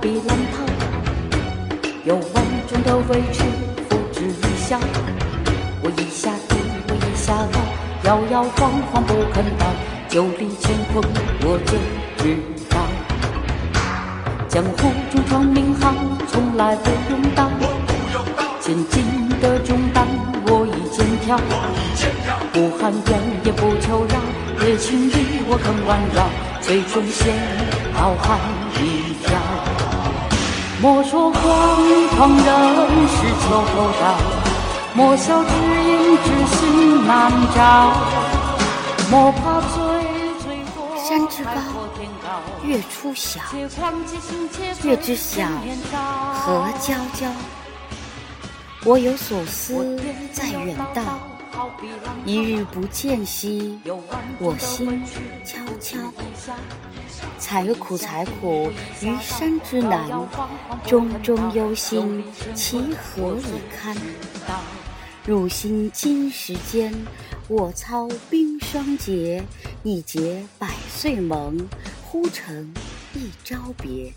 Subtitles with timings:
[0.00, 0.56] 比浪涛，
[2.04, 3.42] 有万种的委屈
[3.88, 4.78] 付之一笑。
[5.82, 6.54] 我一下低，
[6.88, 7.58] 我一下高，
[8.04, 9.66] 摇摇晃晃不肯倒，
[10.08, 11.02] 酒里乾坤
[11.42, 11.78] 我最
[12.18, 12.36] 知
[12.70, 12.74] 道。
[14.48, 14.76] 江湖
[15.10, 15.92] 中闯名号，
[16.28, 17.50] 从来不用刀，
[18.60, 20.06] 千斤的重担
[20.46, 21.36] 我一肩挑，
[22.58, 24.18] 不喊冤也不求饶，
[24.66, 25.12] 越情义
[25.46, 26.26] 我肯弯绕，
[26.60, 27.32] 最终先
[27.94, 28.36] 好汉
[28.82, 29.38] 一条。
[30.82, 31.40] 莫说荒
[32.16, 32.44] 唐人
[34.92, 35.50] 莫笑知
[35.86, 36.26] 音知
[36.56, 37.94] 心难找，
[39.08, 39.78] 莫怕醉
[40.40, 41.60] 醉过山之高
[42.64, 45.96] 月出晓，且狂且行且醉月之晓人天高
[46.34, 47.30] 何皎皎。
[48.84, 49.96] 我有所思
[50.32, 51.02] 在远道，
[52.24, 53.78] 一日不见兮，
[54.38, 55.02] 我心
[55.44, 55.98] 悄悄。
[57.38, 58.70] 采苦采苦，
[59.00, 60.08] 于山之南，
[60.86, 63.96] 中中忧心，其何以堪？
[65.26, 66.92] 汝心今时间，
[67.48, 69.42] 我操冰霜节，
[69.82, 71.68] 一结百岁盟，
[72.02, 72.72] 忽成
[73.14, 74.12] 一朝别。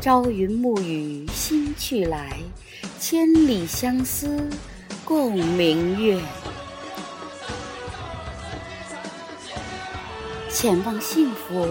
[0.00, 2.38] 朝云暮雨心去来，
[3.00, 4.48] 千里相思
[5.06, 6.20] 共明月。
[10.50, 11.68] 浅望幸福，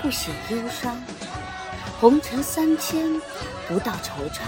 [0.00, 0.96] 不显忧伤。
[2.00, 3.20] 红尘三千，
[3.66, 4.42] 不道惆怅。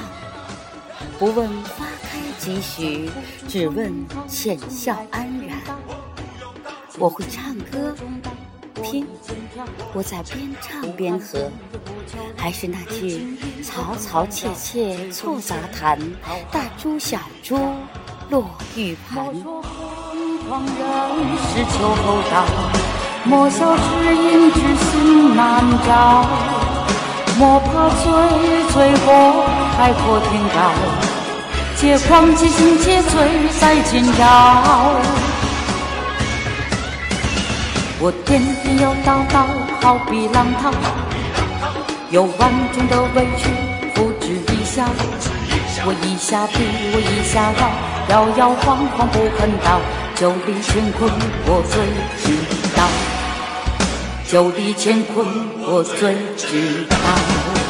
[1.18, 3.10] 不问花开几许，
[3.48, 3.92] 只问
[4.28, 5.58] 浅笑安然。
[6.98, 7.92] 我会唱歌，
[8.84, 9.04] 听，
[9.92, 11.50] 我在边唱边和。
[12.36, 15.98] 还是那句嘈嘈切切错杂弹，
[16.52, 17.56] 大珠小珠
[18.32, 18.42] 落
[18.74, 19.26] 玉盘。
[19.26, 20.74] 莫说疯狂人
[21.36, 22.34] 是秋后刀，
[23.24, 26.24] 莫笑知音知心难找，
[27.38, 28.04] 莫怕醉
[28.72, 29.44] 醉过
[29.76, 30.56] 海阔天高，
[31.76, 33.12] 且狂且行且醉
[33.60, 34.22] 在今朝。
[38.00, 39.44] 我颠颠又倒倒，
[39.82, 40.72] 好比浪涛，
[42.10, 43.50] 有万种的委屈
[43.94, 44.86] 付之一笑。
[45.84, 46.62] 我一下低，
[46.94, 47.66] 我一下高，
[48.08, 49.80] 摇摇晃晃不肯倒，
[50.14, 51.10] 酒里乾坤
[51.44, 51.74] 我最
[52.22, 52.38] 知
[52.76, 52.80] 道，
[54.30, 55.26] 酒里乾坤
[55.60, 57.61] 我最知道。